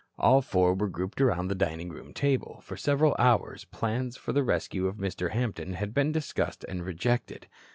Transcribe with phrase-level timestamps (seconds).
[0.17, 2.59] All four were grouped around the dining room table.
[2.63, 5.29] For several hours plans for the rescue of Mr.
[5.29, 7.45] Hampton had been discussed and rejected.